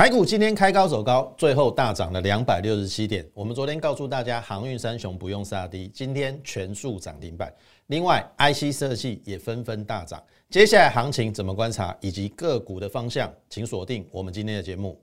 [0.00, 3.22] 台股今天开高走高，最后大涨了两百六十七点。
[3.34, 7.52] 我们昨天告诉大家，航运三雄不用杀低，今天全数涨停板。
[7.88, 10.18] 另外，IC 设计也纷纷大涨。
[10.48, 14.98] 接下来行情怎么观察，以及个股的方向，请锁定我们今天的节目。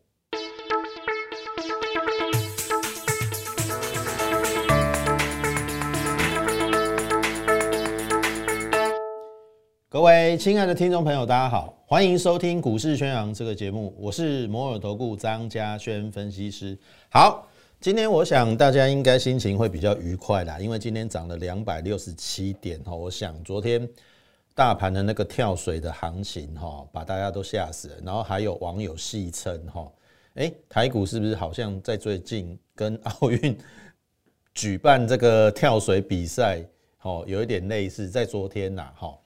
[9.97, 16.77] 各位亲爱的听众朋友，大家好，欢迎收听股市宣扬这个节目，我是摩尔投顾张家轩分析师。
[17.09, 17.47] 好，
[17.81, 22.93] 今天我想大家应该心情会比较愉快啦，因为今天涨了两百六十七点哈。
[22.93, 23.89] 我想昨天
[24.53, 27.95] 大盘的那个跳水的行情哈，把大家都吓死了。
[28.05, 29.91] 然后还有网友戏称哈，
[30.35, 33.57] 哎，台股是不是好像在最近跟奥运
[34.53, 36.63] 举办这个跳水比赛，
[37.01, 39.17] 哦，有一点类似，在昨天呐，哈。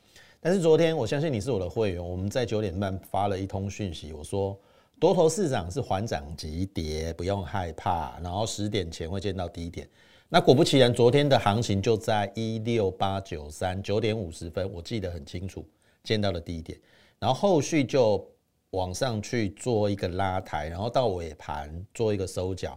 [0.43, 4.59] 但是昨天，我相信你是我的会员，我们在九点半发了一通讯息，我说
[4.99, 9.87] 多头市场是缓涨急跌，不用害怕，然后十点前会见到低点。
[10.27, 15.63] 那果不其然，昨天的行情就在一六八九三九点五十分，我记得很清楚，
[16.03, 16.75] 见到了低点，
[17.19, 18.27] 然后后续就
[18.71, 22.75] 往上去做一个拉抬，然后到尾盘做一个收脚。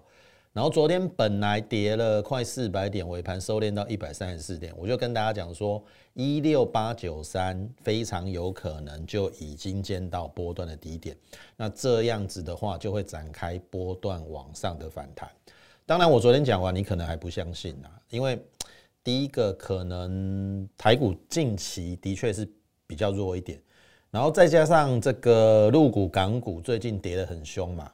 [0.54, 11.16] 然后昨天本来跌了快四百点，尾盘收敛到一百三十四点，我就跟大家讲说，一六八九三非常有可能就已经见到波段的低点，
[11.56, 15.28] 那这样子的话就会展开波段往上的反弹。
[15.84, 18.40] 当然，我昨天讲完，你可能还不相信啊，因为
[19.02, 22.48] 第一个可能台股近期的确是
[22.86, 23.60] 比较弱一点，
[24.08, 27.90] 然后再加上这个陆股港股最近跌得很凶嘛。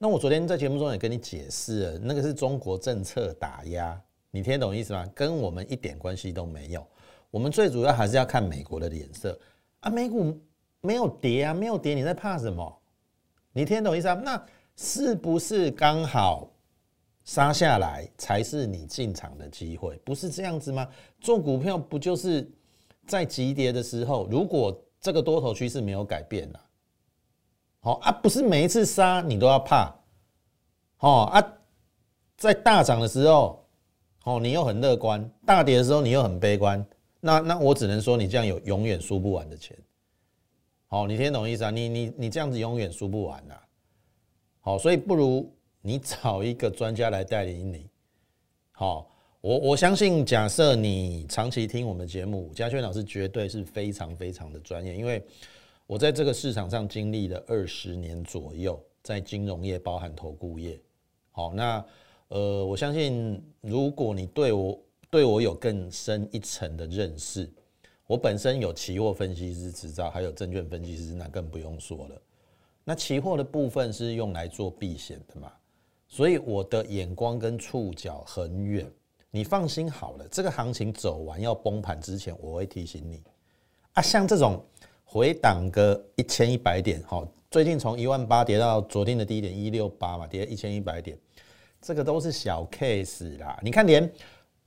[0.00, 5.04] 那我昨天在节目中也跟你解释了，那个是中国政策打压，你听懂意思吗？
[5.12, 6.86] 跟我们一点关系都没有。
[7.32, 9.36] 我们最主要还是要看美国的脸色
[9.80, 10.40] 啊，美股
[10.80, 12.80] 没有跌啊，没有跌，你在怕什么？
[13.52, 14.14] 你听懂意思啊？
[14.14, 14.40] 那
[14.76, 16.48] 是不是刚好
[17.24, 19.96] 杀下来才是你进场的机会？
[20.04, 20.88] 不是这样子吗？
[21.20, 22.48] 做股票不就是
[23.04, 26.60] 在急跌的时候，如果这个多头趋势没有改变了？
[27.80, 29.94] 好啊，不是每一次杀你都要怕，
[30.98, 31.52] 哦啊，
[32.36, 33.64] 在大涨的时候，
[34.24, 36.84] 哦你又很乐观，大跌的时候你又很悲观，
[37.20, 39.78] 那那我只能说你这样有永远输不完的钱，
[40.88, 41.70] 好，你听懂意思啊？
[41.70, 43.54] 你你你这样子永远输不完呐，
[44.58, 45.48] 好，所以不如
[45.80, 47.88] 你找一个专家来带领你，
[48.72, 49.08] 好，
[49.40, 55.24] 我我相信，假设你长期听我们节目，嘉轩老师绝对是非常非常的专业，因为。
[55.88, 60.78] 我在这个市场上经历了二十年左右，在金融业包含投顾业。
[61.30, 61.82] 好，那
[62.28, 64.78] 呃，我相信如果你对我
[65.08, 67.50] 对我有更深一层的认识，
[68.06, 72.22] 我本身有期货分析师执照，还有证券分析师，那更不用说了。
[72.84, 75.50] 那期货的部分是用来做避险的嘛，
[76.06, 78.86] 所以我的眼光跟触角很远。
[79.30, 83.22] 你放心好了，这个行情走完要崩盘之前，我会提醒你
[83.94, 84.62] 啊，像这种。
[85.10, 91.16] 回档个一千一百点，好，最近从一万八跌到昨天的低点一六八嘛，跌一千一百点，
[91.80, 93.58] 这个都是小 case 啦。
[93.62, 94.12] 你看，连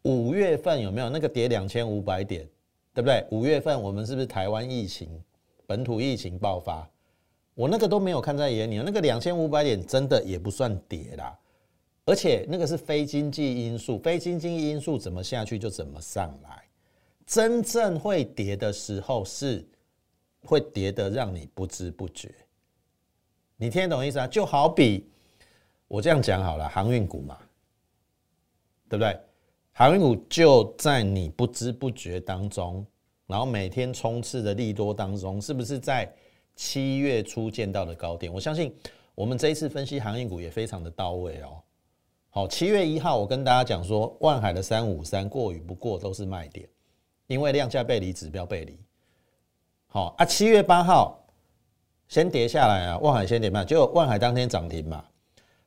[0.01, 2.43] 五月份有没有那个跌两千五百点，
[2.91, 3.23] 对不对？
[3.29, 5.07] 五月份我们是不是台湾疫情
[5.67, 6.89] 本土疫情爆发？
[7.53, 11.37] 我那个都没有看在眼里，那个两千五百点真的也不算跌啦，
[12.03, 16.63] 而且那个是非经济因素，非经济因素怎么下去就怎么上来，
[17.27, 19.63] 真正会跌的时候是。
[20.43, 22.33] 会跌的让你不知不觉，
[23.57, 24.27] 你听得懂意思啊？
[24.27, 25.09] 就好比
[25.87, 27.37] 我这样讲好了，航运股嘛，
[28.89, 29.19] 对不对？
[29.71, 32.85] 航运股就在你不知不觉当中，
[33.27, 36.11] 然后每天冲刺的利多当中，是不是在
[36.55, 38.31] 七月初见到的高点？
[38.31, 38.75] 我相信
[39.15, 41.61] 我们这一次分析航运股也非常的到位哦。
[42.29, 46.67] 好，七月一号我跟大家讲说，万海的三五三过与不过都是卖点，
[47.27, 48.79] 因为量价背离，指标背离。
[49.93, 51.21] 好啊，七月八号
[52.07, 55.03] 先跌下来啊，万海先跌嘛，就万海当天涨停嘛，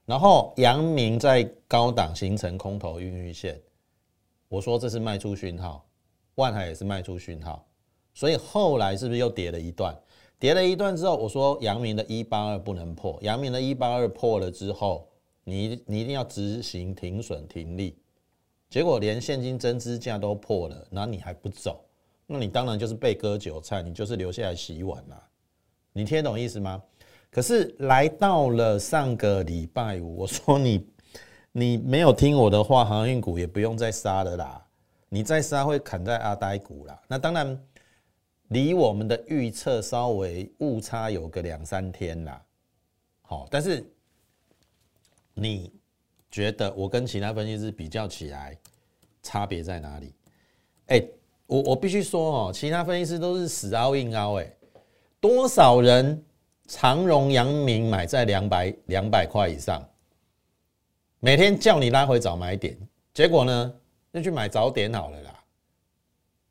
[0.06, 3.60] 然后阳明在高档形成空头孕育线，
[4.48, 5.86] 我说这是卖出讯号，
[6.36, 7.68] 万海也是卖出讯号，
[8.15, 9.94] 所以后来是不是又跌了一段？
[10.38, 15.06] 跌了一段之后，我说阳明的一八二不能破，阳明的一八二破了之后，
[15.44, 17.98] 你你一定要执行停损停利，
[18.70, 21.84] 结果连现金增资价都破了，那你还不走？
[22.26, 25.22] 那你当然就是被割韭菜，你就是留下来洗碗啦。
[25.92, 26.82] 你听懂意思吗？
[27.30, 30.88] 可是来到了上个礼拜五，我说你
[31.53, 34.66] 你没有听我的话，航运股也不用再杀了啦。
[35.09, 37.00] 你再杀会砍在阿呆股啦。
[37.06, 37.60] 那当然
[38.48, 42.42] 离我们的预测稍微误差有个两三天啦。
[43.22, 43.84] 好，但是
[45.34, 45.72] 你
[46.30, 48.56] 觉得我跟其他分析师比较起来，
[49.22, 50.15] 差别在哪里？
[50.86, 51.03] 哎，
[51.46, 54.52] 我我必须说哦，其他分析师都是死凹硬凹，哎，
[55.20, 56.24] 多少人
[56.66, 59.86] 长荣、阳明买在两百两百块以上，
[61.20, 62.76] 每天叫你拉回早买点，
[63.12, 63.74] 结果呢，
[64.12, 65.44] 就去买早点好了啦。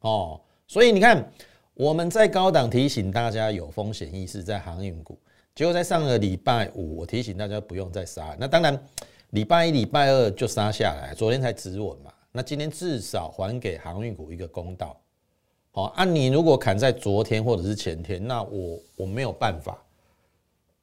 [0.01, 1.27] 哦，所以你看，
[1.73, 5.19] 我们在高档提醒大家有风险意识在航运股，
[5.55, 8.35] 结果在上个礼拜五，我提醒大家不用再杀。
[8.39, 8.79] 那当然，
[9.31, 12.13] 礼拜一、礼拜二就杀下来，昨天才止稳嘛。
[12.33, 14.99] 那今天至少还给航运股一个公道。
[15.71, 19.81] 好，按你如果砍在昨天或者是前天，那我我没有办法。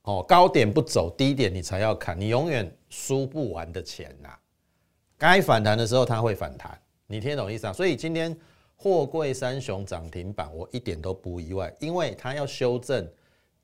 [0.05, 4.31] 哦，高点不走，低点你才要砍，你永远输不完的钱呐。
[5.19, 7.73] 该反弹的时候它会反弹，你听懂意思啊？
[7.73, 8.35] 所以今天。
[8.82, 13.06] 货柜三雄涨停板，我一点都不意外，因为它要修正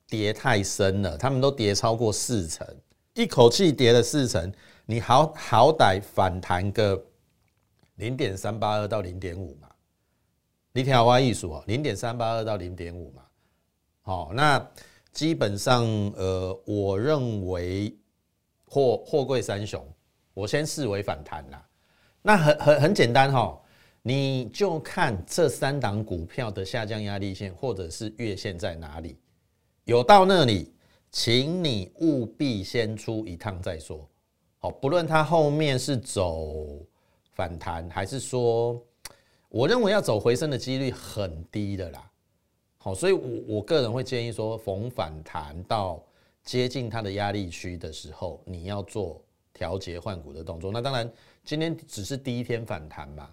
[0.07, 2.67] 跌太深了，他们都跌超过四成，
[3.15, 4.53] 一口气跌了四成，
[4.85, 7.03] 你好好歹反弹个
[7.97, 9.69] 零点三八二到零点五嘛，
[10.73, 13.23] 你听我意思哦，零点三八二到零点五嘛，
[14.03, 14.67] 好，那
[15.13, 15.85] 基本上
[16.17, 17.97] 呃，我认为
[18.67, 19.87] 货货柜三雄，
[20.35, 21.67] 我先视为反弹啦，
[22.23, 23.61] 那很很很简单哈。
[24.03, 29.19] 你就看这三档股票的下降压力线或者是月线在哪里，
[29.83, 30.73] 有到那里，
[31.11, 34.09] 请你务必先出一趟再说。
[34.59, 36.79] 好，不论它后面是走
[37.37, 38.83] 反弹，还是说，
[39.51, 42.11] 我认为要走回升的几率很低的啦。
[42.79, 46.03] 好，所以我我个人会建议说，逢反弹到
[46.43, 49.23] 接近它的压力区的时候，你要做
[49.53, 50.73] 调节换股的动作。
[50.73, 51.13] 那当然，
[51.45, 53.29] 今天只是第一天反弹嘛。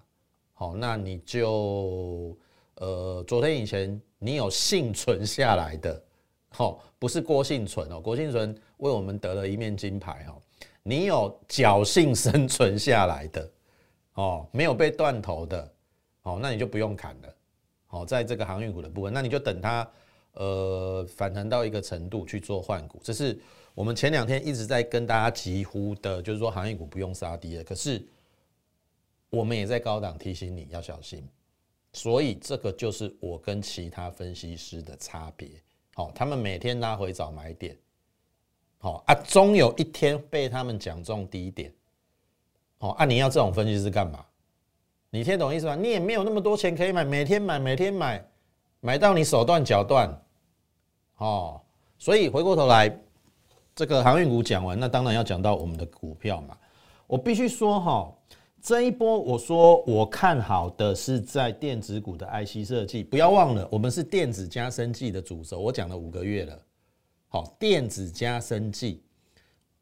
[0.52, 2.36] 好，那你就
[2.74, 6.02] 呃，昨天以前你有幸存下来的，
[6.50, 10.36] 好，不是郭幸存哦，郭幸存为我们得了一面金牌哦，
[10.82, 13.50] 你有侥幸生存下来的，
[14.14, 15.72] 哦，没有被断头的，
[16.22, 17.34] 哦，那你就不用砍了，
[17.86, 19.88] 好，在这个航运股的部分，那你就等它
[20.32, 23.38] 呃反弹到一个程度去做换股，这是
[23.74, 28.04] 我们前两天一直在跟大家疾呼的，就是说航运股不用杀低了，可是。
[29.30, 31.28] 我们也在高档提醒你要小心，
[31.92, 35.48] 所以这个就是我跟其他分析师的差别。
[35.94, 37.76] 好，他们每天拉回早买点，
[38.78, 41.74] 好啊，终有一天被他们讲中低点。
[42.84, 44.22] 哦啊，你要这种分析师干嘛？
[45.08, 45.74] 你听懂意思吗？
[45.74, 48.22] 你也没有那么多钱可以买，每天买，每天买，
[48.80, 50.22] 买到你手断脚断。
[51.16, 51.58] 哦，
[51.98, 52.94] 所以回过头来，
[53.74, 56.54] 这个航运股讲完，那当然要讲到我们的股票嘛。
[57.06, 58.14] 我必须说哈。
[58.60, 66.58] 这一波，我说我看好的是在电子股的 IC 设计，不要忘了，我们是电子加生技的主轴，我讲了五个月了。
[67.28, 69.02] 好，电子加生技，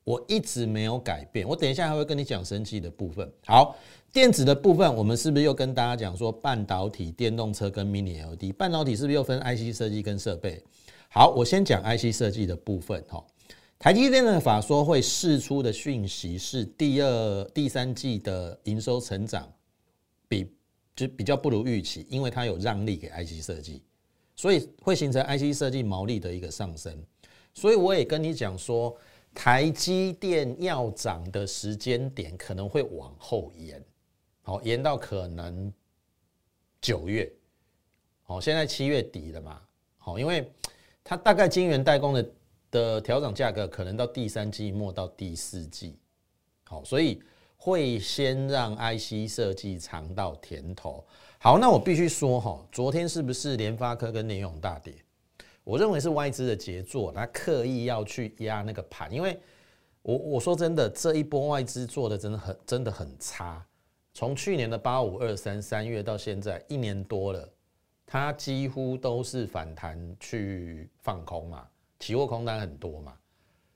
[0.04, 1.46] 我一直没有改变。
[1.46, 3.30] 我等一下还会跟你讲生技的部分。
[3.46, 3.76] 好，
[4.12, 8.52] 电子的部分，我们是不是又跟大家讲说半导体、电动车跟 Mini LED？
[8.54, 10.62] 半导体是不是又分 IC 设计跟设备？
[11.08, 13.24] 好，我先讲 IC 设计的部分，哈。
[13.78, 19.52] 台积电的法说会释出的讯息是，第二、第三季的营收成长
[20.28, 20.54] 比
[20.94, 23.82] 就比较不如预期，因为它有让利给 IC 设计，
[24.36, 26.96] 所以会形成 IC 设计毛利的一个上升。
[27.54, 28.96] 所以我也跟你讲说，
[29.34, 33.84] 台积电要涨的时间点可能会往后延，
[34.42, 35.72] 好延到可能
[36.80, 37.32] 九月，
[38.22, 39.60] 好现在七月底了嘛，
[39.98, 40.50] 好，因为
[41.02, 42.30] 它大概晶圆代工的。
[42.72, 45.98] 的调整价格可能到第三季末到第四季，
[46.64, 47.22] 好，所以
[47.54, 51.04] 会先让 IC 设计尝到甜头。
[51.38, 54.94] 好，那我必须说哈，昨天是不是联发科跟联咏大跌？
[55.64, 59.38] 我认为是外资的杰作，他刻意要去压那个盘，因为
[60.02, 63.64] 我我说真的，这一波外资做的真的很真的很差。
[64.14, 67.48] 从去年的八五二三三月到现在一年多了，
[68.04, 71.66] 它几乎都是反弹去放空嘛。
[71.98, 73.16] 期货空单很多嘛，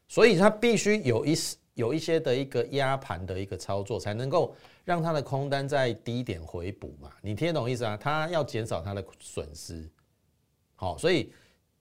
[0.08, 1.34] 所以它必须有一
[1.74, 4.52] 有一些的一个压盘的一个操作，才能够
[4.84, 7.08] 让它的空单在低点回补嘛。
[7.22, 7.96] 你听得懂意思啊？
[7.96, 9.88] 它要减少它的损失。
[10.74, 11.32] 好，所以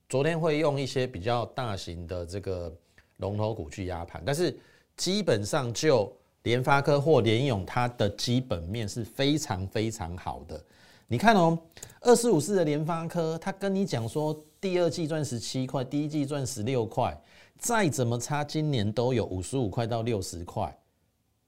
[0.08, 2.72] 昨天会用一些比较大型的这个
[3.18, 4.56] 龙头股去压盘，但是
[4.96, 6.10] 基本上就
[6.44, 10.62] 联发科或联咏，它的基本面是非常非常好的。
[11.08, 11.58] 你看哦，
[12.00, 17.16] 二十五四的联发科，他跟你讲说，第二季赚十七块，第一季赚十六块，
[17.58, 20.76] 再怎么差，今年都有五十五块到六十块。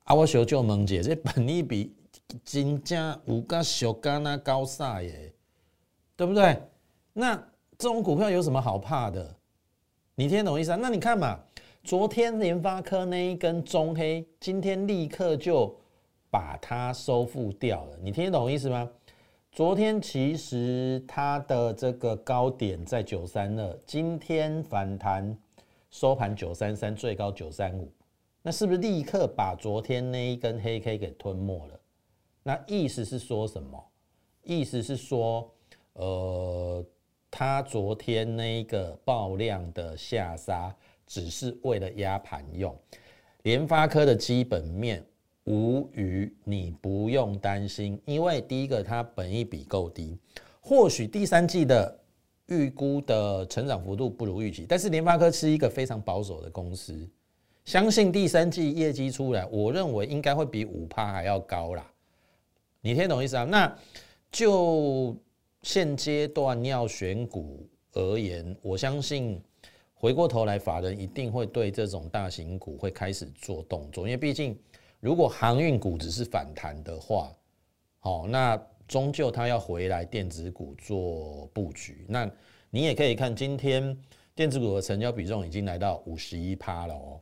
[0.04, 1.92] 啊，我小舅萌姐，这本利比
[2.44, 5.32] 真正有个小干那高晒耶，
[6.16, 6.60] 对不对？
[7.12, 7.40] 那
[7.78, 9.36] 这种股票有什么好怕的？
[10.16, 10.78] 你听懂意思啊？
[10.82, 11.38] 那你看嘛，
[11.84, 15.72] 昨天联发科那一根中黑，今天立刻就
[16.28, 17.96] 把它收复掉了。
[18.02, 18.90] 你听懂意思吗？
[19.52, 25.38] 昨天其实它的这个高点在九三二，今天反弹
[25.88, 27.88] 收盘九三三，最高九三五，
[28.42, 31.80] 那是不是立刻把昨天那一根黑 K 给吞没了？
[32.42, 33.80] 那意思是说什么？
[34.42, 35.48] 意思是说，
[35.92, 36.84] 呃，
[37.30, 40.74] 它昨天那个爆量的下杀。
[41.10, 42.78] 只是为了压盘用，
[43.42, 45.02] 联发科的基本面
[45.44, 50.18] 无虞，你不用担心，因为第一个它本益比够低，
[50.60, 51.98] 或许第三季的
[52.48, 57.08] 预估的成长幅度不如预期，但是联发科是一个非常保守的公司，
[57.64, 61.90] 相信第三季业绩出来，我认为应该会比五趴还要高啦。
[62.82, 63.44] 你听懂意思啊？
[63.44, 63.74] 那
[64.30, 65.16] 就
[65.62, 69.42] 现阶段要选股而言，我相信。
[70.00, 74.56] 回过头来，法人一定会对这种大型股会开始做动作，因为毕竟
[75.00, 77.36] 如果航运股只是反弹的话，
[77.98, 82.06] 好，那终究它要回来电子股做布局。
[82.08, 82.30] 那
[82.70, 83.98] 你也可以看今天
[84.36, 87.20] 电子股的成交比重已经来到五十一趴了哦，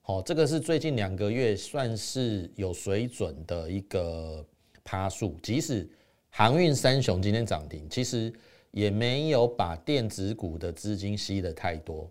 [0.00, 4.44] 好，这个是最近两个月算是有水准的一个
[4.82, 5.36] 趴数。
[5.40, 5.88] 即使
[6.30, 8.32] 航运三雄今天涨停，其实。
[8.70, 12.08] 也没有把电子股的资金吸的太多，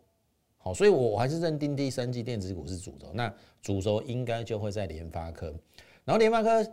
[0.57, 3.31] 好，所以我我还是认定第三季电子股是主轴，那
[3.61, 5.53] 主轴应该就会在联发科，
[6.03, 6.67] 然后联发科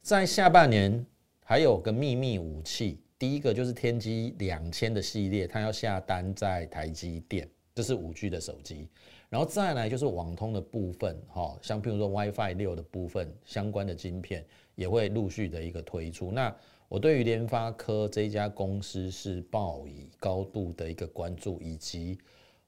[0.00, 1.04] 在下半年
[1.44, 8.88] 还有个秘密武器，第一个就是天玑两千的系列，它要下单在台积电，这是五 G 的手机，
[9.28, 16.56] 然后再来就是网通的部分，哈，像譬如说 WiFi 六的部分相关的晶片也会陆续的一个推出，那。
[16.88, 22.16] 我对于联发科这一家公司是抱以高度的一个关注，以及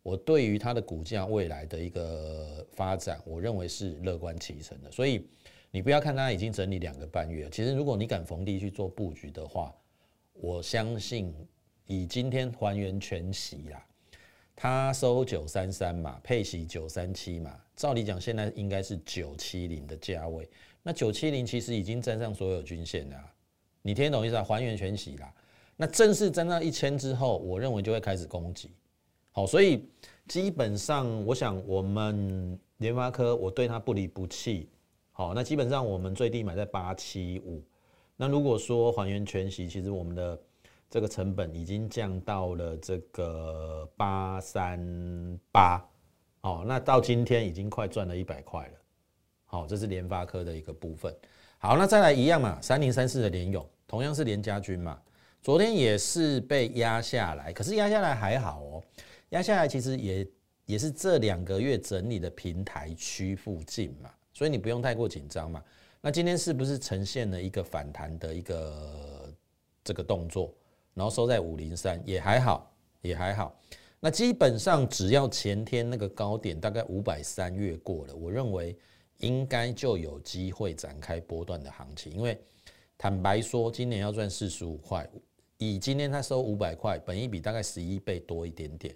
[0.03, 4.91] 我对于它的股价未来的一个发展，我认为是乐观其成的。
[4.91, 5.25] 所以
[5.71, 9.73] 你不要看它已经整理两个半月，其实如果你敢逢低去做布局的话，
[10.33, 11.33] 我相信
[11.87, 13.87] 以今天还原全息啦，
[14.57, 20.49] 它收九三三嘛，配息九三七嘛，照理讲现在应该是九七零的价位，
[20.83, 23.17] 那九七零其实已经站上所有均线了。
[23.89, 24.45] 你听懂意思啊？
[24.45, 25.33] 还原全息啦，
[25.75, 28.71] 那正式增到一千之后，我认为就会开始攻击。
[29.31, 29.89] 好，所以
[30.27, 34.69] 基本上，我想我们联发科，我对它不离不弃。
[35.11, 37.65] 好，那基本上我们最低买在八七五。
[38.15, 40.39] 那如果说还原全息，其实我们的
[40.91, 44.79] 这个成本已经降到了这个八三
[45.51, 45.83] 八。
[46.43, 48.75] 哦，那到今天已经快赚了一百块了。
[49.47, 51.17] 好，这是联发科的一个部分。
[51.57, 53.67] 好，那再来一样嘛，三零三四的联勇。
[53.89, 55.01] 同样是连家军嘛，
[55.41, 58.85] 昨天也是被压下来，可是压下来还好哦，
[59.31, 60.29] 压下来其实也
[60.67, 65.65] 也是这两个月整理的平台区附近嘛，所以你不用太过紧张嘛。
[66.03, 69.35] 那今天是不是呈现了一个反弹的一个
[69.83, 70.55] 这个动作，
[70.93, 73.59] 然后收在五零三也还好，也还好。
[74.01, 78.77] 那基本上只要前天那个高点大概五百三越过了，我认为
[79.21, 82.39] 应该就有机会展开波段的行情，因为。
[82.99, 85.09] 坦白说，今年要赚四十五块，
[85.57, 88.93] 以今天它收五百块，本一比大概十一倍多一点点，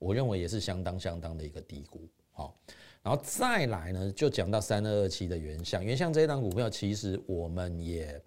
[0.00, 2.00] 我认为也是相当相当的一个低估。
[2.32, 2.52] 好，
[3.00, 8.20] 然后再来呢，就讲到三二二七的原相，原相这一档股票，其实我们也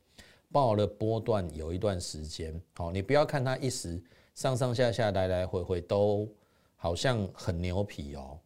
[0.50, 2.58] 报了波段有一段时间。
[2.76, 4.02] 好，你不要看它一时
[4.34, 6.26] 上上下下来来回回都
[6.78, 8.40] 好像很牛皮哦。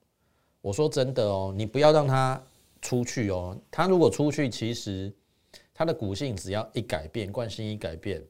[0.61, 2.41] 我说真的哦，你不要让它
[2.81, 5.13] 出去哦，它如果出去，其实。
[5.81, 8.23] 它的股性只要一改变，惯性一改变，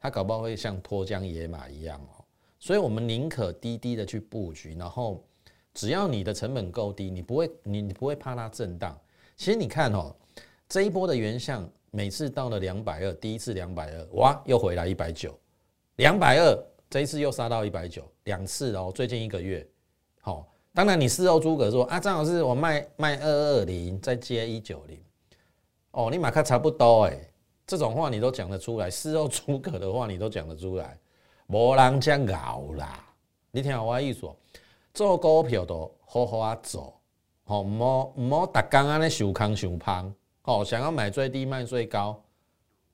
[0.00, 2.24] 它搞不好会像脱缰野马一样哦。
[2.58, 5.22] 所以，我们宁可低低的去布局，然后
[5.74, 8.98] 只要你的成本够低，你不会你你不会怕它震荡。
[9.36, 10.16] 其实你看哦，
[10.70, 15.38] 这一波的原相每次到了两百二，第一次两百二，哇，又回来一百九，
[15.96, 19.68] 两百二，这一次又杀到一百九，两次哦，最近一个月，
[20.22, 24.98] 好，当然你事后诸葛说啊，张老师我卖卖二二零，再接一九零。
[25.96, 27.18] 哦，你马克差不多哎，
[27.66, 30.98] 这种话你都讲得出来，事后诸葛的话你都讲得出来，
[31.46, 33.02] 无人这样熬啦。
[33.50, 34.30] 你听我意思，
[34.92, 36.92] 做股票都好好啊做，
[37.44, 42.22] 好唔好唔好逐工安尼想康想胖，哦，想要买最低卖最高，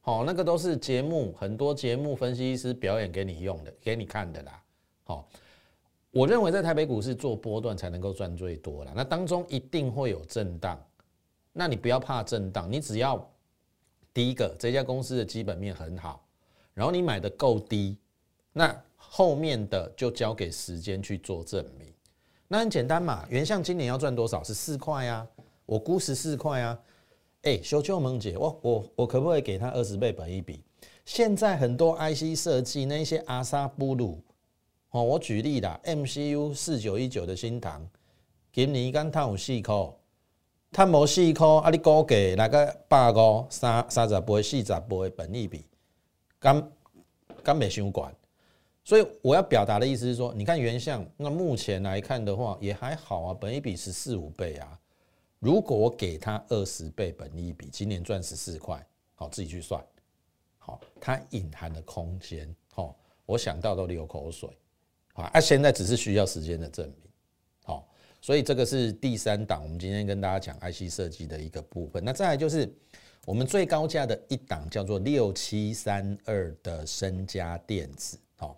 [0.00, 4.62] 好，那个都是节目，很多节目分析师表演给你用的，给你看的啦。
[5.02, 5.28] 好，
[6.12, 10.80] 我认为在台北股市做波段才能够赚最多啦，那当中一定会有震荡。
[11.52, 13.30] 那你不要怕震荡，你只要
[14.14, 16.26] 第一个这家公司的基本面很好，
[16.74, 17.96] 然后你买的够低，
[18.52, 21.92] 那后面的就交给时间去做证明。
[22.48, 24.42] 那很简单嘛，原相今年要赚多少？
[24.44, 25.26] 是四块啊，
[25.66, 26.78] 我估十四块啊。
[27.42, 30.62] 哎，修秋萌姐，我我我可不可以给他二十倍本一比？
[31.04, 34.22] 现在很多 IC 设计那些阿萨布鲁，
[34.90, 37.84] 哦，我举例啦，MCU 四九一九的新塘，
[38.52, 39.74] 今年刚探有四块，
[40.72, 45.66] 探无四块，啊，你估计那个百五三三十倍、四十倍本一比，
[46.40, 46.72] 敢
[47.42, 48.10] 敢没相关？
[48.82, 54.78] 所以我要表达的意思是说，你看原相，那目前来看的话也还好啊，本一比十四五倍啊。
[55.38, 59.84] 如果我给他二十倍本一比，今年赚十四块，好，自己去算。
[60.56, 64.48] 好，它隐含的空间，好，我想到都流口水，
[65.12, 67.11] 好，啊，现在只是需要时间的证明，
[68.22, 72.02] 所以这个是第三档，我们今天跟大家讲 IC 设计的一个部分。
[72.02, 72.72] 那再来就是
[73.26, 78.56] 我们最高价的一档，叫做六七三二的身家电子，好，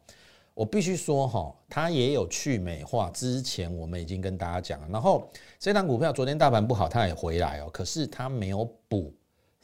[0.54, 5.28] 我必须说哈，它也有去美化，之前我们已经跟大家讲了，然后
[5.58, 9.12] 这档股票昨天大盘不好，它也回来哦，可是它没有补。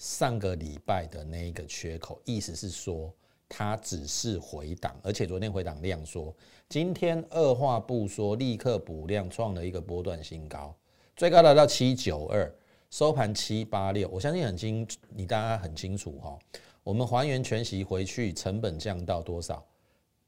[0.03, 3.15] 上个礼拜的那一个缺口，意思是说
[3.51, 6.33] 它只是回档，而且昨天回档量缩，
[6.69, 10.73] 今天二话不说立刻补量，创了一个波段新高，
[11.17, 12.51] 最高来到七九二，
[12.91, 14.09] 收盘七八六。
[14.09, 16.39] 我相信很清，你大家很清楚哈。
[16.85, 19.63] 我们还原全息回去，成本降到多少？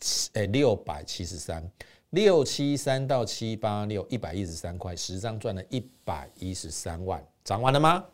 [0.00, 1.64] 七诶六百七十三，
[2.11, 8.05] 六七三到七八六，一百一十三块，十张赚了一百一十三万，涨完了吗？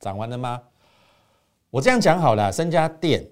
[0.00, 0.62] 涨完了吗？
[1.68, 3.24] 我这样讲好了，森家店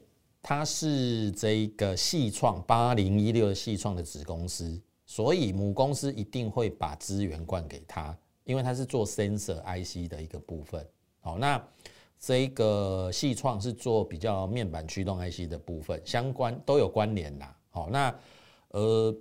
[0.43, 10.85] 它是这个系创八零一六的细创的子公司，所以母公司一定会把资源灌给他，因为它是做 sensor IC 的一个部分。
[11.21, 11.63] 好，那
[12.19, 17.57] 这个系创是做比较面板驱动 IC 的部分，相关都有关联啦。
[17.71, 18.15] 好，那
[18.69, 19.15] 呃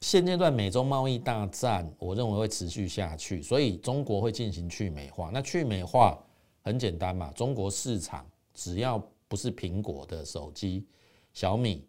[0.00, 5.30] 现阶段美中贸易大战，我认为会持续下去，所以中国会进行去美化。
[5.32, 6.18] 那去美化
[6.62, 8.26] 很简单嘛，中国市场。
[8.54, 10.86] 只要不是苹果的手机，
[11.34, 11.86] 小米、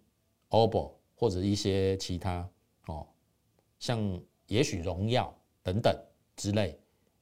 [0.49, 2.47] OPPO 或者一些其他
[2.87, 3.07] 哦，
[3.79, 5.97] 像也许荣耀等等
[6.35, 6.77] 之类，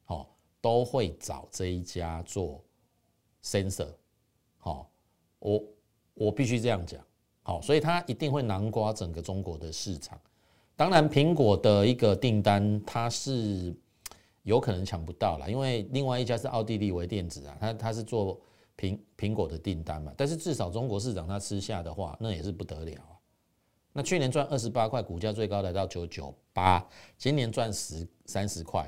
[0.07, 0.25] 哦，
[0.59, 2.63] 都会找这一家做
[3.43, 3.93] sensor，
[4.57, 4.89] 好，
[5.37, 5.63] 我
[6.15, 6.99] 我必须这样讲，
[7.43, 10.19] 好，所以它一定会囊括整个中国的市场。
[10.75, 13.75] 当然，苹果的一个订单它是
[14.41, 18.41] 有可能抢不到了，因为另外一家是奥地利微电子啊，它它是做。
[18.77, 23.17] 苹苹果的订单嘛，但是至少中国市场它吃下的话，那也是不得了啊。
[23.91, 26.87] 那去年赚二十八块，股价最高来到九九八，
[27.17, 28.87] 今年赚十三十块。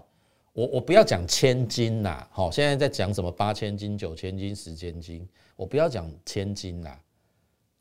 [0.53, 7.01] 我我不要讲千金呐，好，现在在讲什么八千金、九千金、十千金，我不要讲千金啦。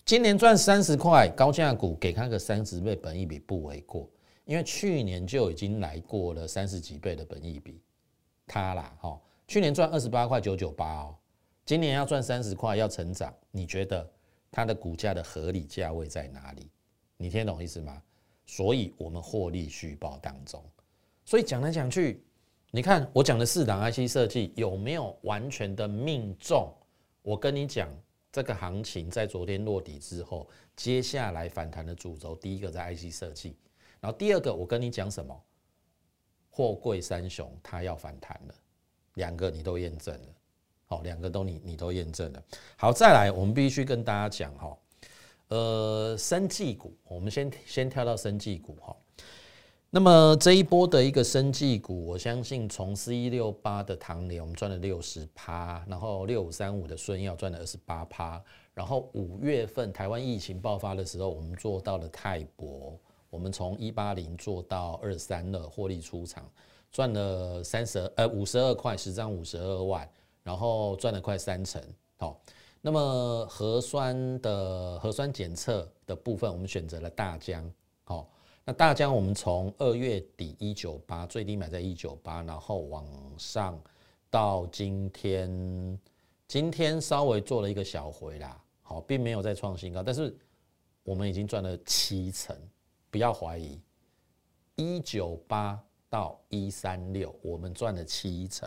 [0.04, 4.08] 今年赚三十块，高价股给他个三十倍本益比不为过，
[4.46, 7.82] 因为去年就已经来过了三十几倍的本益比，
[8.46, 11.14] 他啦，哈，去年赚二十八块九九八哦。
[11.68, 14.10] 今年要赚三十块，要成长，你觉得
[14.50, 16.70] 它的股价的合理价位在哪里？
[17.18, 18.02] 你听懂意思吗？
[18.46, 20.64] 所以我们获利续报当中，
[21.26, 22.24] 所以讲来讲去，
[22.70, 26.74] 你看我讲的四档 IC 设计有没有完全的命中？
[27.20, 27.86] 我跟你讲，
[28.32, 33.58] 这个行情在昨天落底之后，接下来反弹的主轴，第一个在 IC 设计，
[34.00, 35.38] 然后第二个我跟你讲什么？
[36.48, 38.54] 货柜三雄它要反弹了，
[39.16, 40.28] 两个你都验证了。
[40.88, 42.42] 好，两个都你你都验证了。
[42.76, 44.76] 好，再来，我们必须跟大家讲哈，
[45.48, 48.96] 呃，生技股，我们先先跳到生技股哈。
[49.90, 62.98] 那么这一波的一个生技股，我相信从四一六八的唐联，我们赚了六十趴，然后六五三五的顺药赚了二十八趴，然后五月份台湾疫情爆发的时候，我们做到了泰博，
[63.28, 66.50] 我们从一八零做到二三二获利出场，
[66.90, 70.08] 赚了三十呃五十二块十张五十二万。
[70.48, 71.78] 然后赚了快三成，
[72.16, 72.40] 好，
[72.80, 77.70] 那么核酸的核酸检测的部分，我们选择了大疆，
[78.04, 78.26] 好，
[78.64, 83.06] 那大疆我们从二月底一九八最低买在一九八，然后往
[83.36, 83.78] 上
[84.30, 86.00] 到今天，
[86.46, 90.34] 今天稍微做了一个小回啦，好，并没有再创新高，但是
[91.02, 92.56] 我们已经赚了七成，
[93.10, 93.78] 不要怀疑，
[94.76, 98.66] 一九八到一三六，我们赚了七成。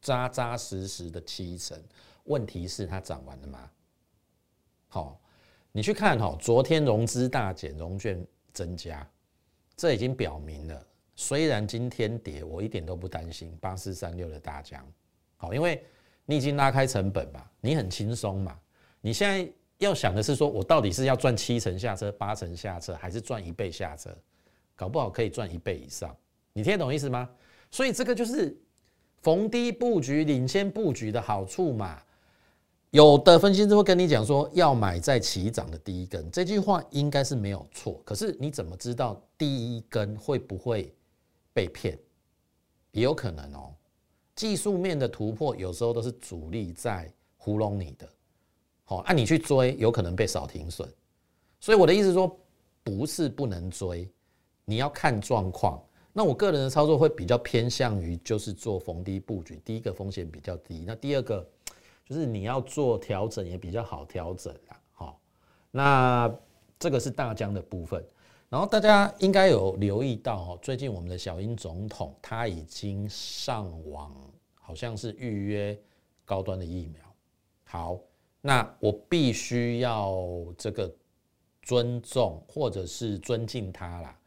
[0.00, 1.78] 扎扎实实的七成，
[2.24, 3.70] 问题是它涨完了吗？
[4.88, 5.20] 好，
[5.72, 9.08] 你去看哈，昨天融资大减，融券增加，
[9.76, 14.84] 这已经表明了，虽然今天跌，我一点都不担心八四三六的大江，
[15.36, 15.84] 好，因为
[16.24, 18.58] 你已经拉开成本嘛，你很轻松嘛，
[19.00, 24.16] 你现在要想的是说我到底是要赚七成下车，八成下车，还是赚一倍下车？
[24.74, 26.16] 搞不好可以赚一倍以上，
[26.52, 27.28] 你听得懂意思吗？
[27.70, 28.58] 所以这个就是
[29.20, 32.00] 逢低布局、领先布局的好处嘛。
[32.90, 38.00] 有的分析师会跟你讲说，要买在起涨的第一根，这句话应该是没有错。
[38.04, 40.92] 可是你怎么知道第一根会不会
[41.52, 41.96] 被骗？
[42.90, 43.72] 也有可能哦。
[44.34, 48.08] 技术面的突破有时候都是主力在糊弄你的，
[48.84, 50.88] 好，按你去追，有可能被扫停损。
[51.60, 52.36] 所以我的意思说，
[52.82, 54.10] 不是不能追，
[54.64, 55.80] 你要看状况。
[56.12, 61.46] 那我个人的操作会比较偏向于就是做逢低布局，第一个风险比较低，那第二个。
[62.06, 65.20] 就是你要做调整也比较好调整啦，好，
[65.70, 66.28] 那
[66.76, 68.04] 这个是大疆的部分，
[68.48, 74.12] 然后大家应该有留意到哦，最近我们的小英总统他已经上网，
[74.54, 75.80] 好像是预约
[76.24, 77.00] 高端的疫苗。
[77.62, 78.00] 好，
[78.40, 80.26] 那我必须要
[80.58, 80.92] 这个
[81.62, 84.18] 尊重或者是尊敬他啦，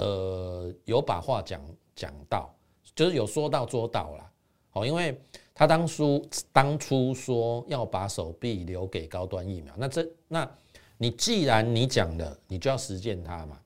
[0.00, 1.60] 呃，有把话讲
[1.94, 2.54] 讲到，
[2.94, 4.32] 就是有说到做到啦。
[4.70, 5.20] 好，因为。
[5.52, 10.50] 他当初当初说要把手臂留给高端疫苗，那这那
[10.96, 13.60] 你既然你讲了，你就要实践它嘛。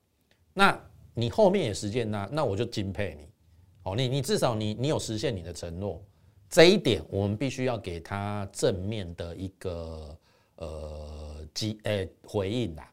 [0.53, 0.77] 那
[1.13, 3.29] 你后面也实践它，那我就敬佩你。
[3.83, 6.03] 哦，你你至少你你有实现你的承诺，
[6.49, 10.17] 这一点我们必须要给他正面的一个
[10.57, 12.91] 呃机诶回应啦。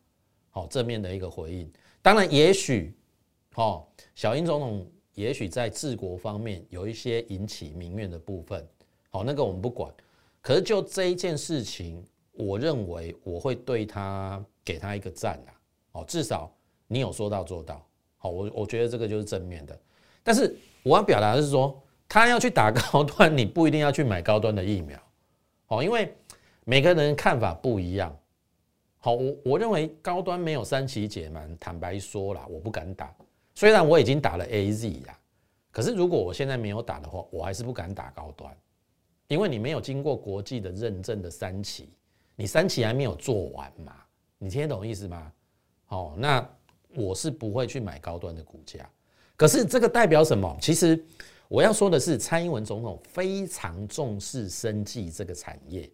[0.51, 1.69] 好，正面的一个回应。
[2.01, 2.95] 当然，也许
[3.55, 8.67] 哦，小英总统也许在治国方面有一些引起民怨的部分。
[9.11, 9.93] 好，那个我们不管。
[10.41, 15.53] 可是就这一件事情，我认为我会对他给他一个赞啊。
[15.93, 16.51] 哦，至少
[16.87, 17.87] 你有说到做到。
[18.17, 19.79] 好，我我觉得这个就是正面的。
[20.23, 24.99] 但是我要表达的是说，他要去打高端，你不一定要去买高端的疫苗。
[25.67, 26.15] 好，因为
[26.65, 28.17] 每个人看法不一样。
[28.99, 33.15] 好，我我认为高端没有三期解满，坦白说了，我不敢打。
[33.55, 35.19] 虽然我已经打了 A Z 呀，
[35.71, 38.55] 可是如果我现在没有打的话，我还是不敢打高端。
[39.29, 41.89] 因为你没有经过国际的认证的三期，
[42.37, 43.95] 你三期还没有做完嘛？
[44.37, 45.33] 你听得懂意思吗？
[45.89, 46.47] 哦，那
[46.95, 48.87] 我是不会去买高端的股价。
[49.37, 50.55] 可是这个代表什么？
[50.61, 51.03] 其实
[51.49, 55.91] 我要说的是，蔡英文总统非常重视生技这个产业，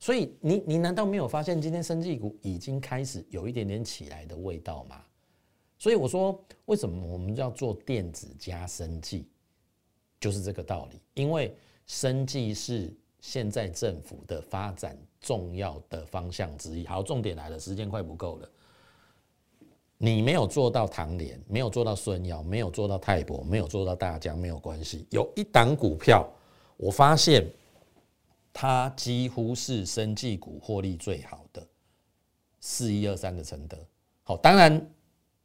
[0.00, 5.00] 所以你你难道没有发现今天生技股已经开始有一点点起来的味道吗？
[5.78, 9.28] 所以我说，为什么我们要做电子加生计，
[10.20, 11.56] 就是这个道理，因为。
[11.86, 16.86] 生计是现在政府的发展重要的方向之一。
[16.86, 18.50] 好，重点来了，时间快不够了。
[19.98, 25.06] 你没有做到唐联，没有做到孙耀，没有做到泰博，没有做到大江，没有关系。
[25.10, 26.26] 有一档股票，
[26.78, 27.46] 我发现
[28.50, 31.62] 它几乎是生技股获利最好的，
[32.60, 33.76] 四一二三的承德。
[34.22, 34.90] 好，当然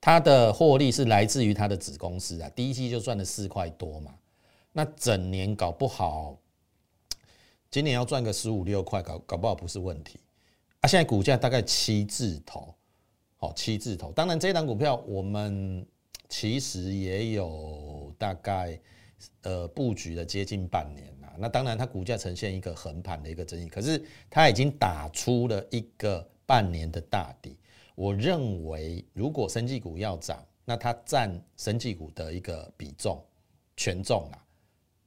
[0.02, 4.16] 它的获利是来自于它的子公司啊，第一季就赚了四块多嘛。
[4.72, 6.38] 那整年搞不好，
[7.70, 10.20] 今年要赚个十五六块，搞搞不好不是问题
[10.80, 10.88] 啊！
[10.88, 12.74] 现在股价大概七字头，
[13.36, 14.12] 好七字头。
[14.14, 15.86] 当然，这档股票我们
[16.30, 18.80] 其实也有大概
[19.42, 21.34] 呃布局了接近半年了。
[21.38, 27.58] 那当然，它股价呈现一个横盘的一个争议，可是它已经打出了一个半年的大底。
[28.00, 33.22] 我认为，如果生技股要涨，那它占生技股的一个比重
[33.76, 34.40] 权重啊。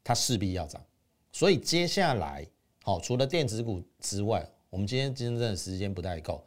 [0.04, 0.78] 它势必要涨，
[1.30, 2.46] 所以接下来，
[2.82, 6.44] 好，除了电子股之外，我们今天真正的时间不太够。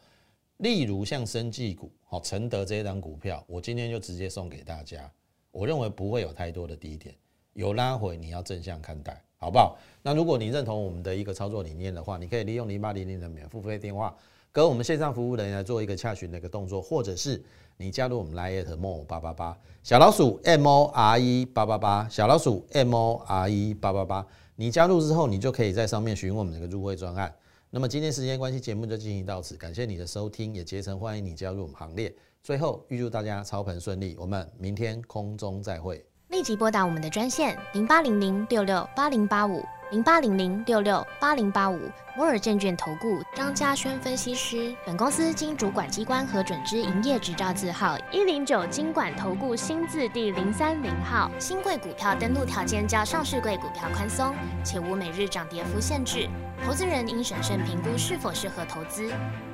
[0.58, 5.12] 例如像生技股，好，承德这一档股票，我今天就直接送给大家。
[5.50, 7.16] 我认为不会有太多的低点，
[7.54, 9.80] 有拉回你要正向看待，好不好？
[10.04, 14.16] 那如果你认同我们的一个操作理念的话，你可以利用零八零零的免付费电话，
[14.56, 17.44] 跟我们线上服务人员做一个洽询的一个动作，或者是。
[17.78, 27.36] 你加入我们 Line more 八八八小老鼠 M O R E 八八八小老鼠 M O R E 八八八，你加入之后，你就可以在上面询问我们的一个入会专案。
[27.70, 32.16] 那么今天时间关系，节目就进行到此，感谢你的收听，也竭诚欢迎你加入我们行列。
[32.42, 36.02] 最后预祝大家操盘顺利，我们明天空中再会。
[36.30, 41.80] 立即拨打我们的专线零八零零六六八零八五零八零零六六八零八五。
[42.18, 51.30] 摩尔证券投顾张嘉轩分析师，本公司经主管机关核准之营业执照字号一零九金管投顾新字第零三零号。
[51.38, 56.30] 新贵股票登录条件较上市贵股票宽松，且无每日涨跌幅限制。
[56.66, 59.12] 投资人应审慎评估是否适合投资。